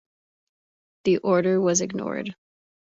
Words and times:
The 1.03 1.19
order 1.19 1.61
was 1.61 1.81
ignored. 1.81 2.35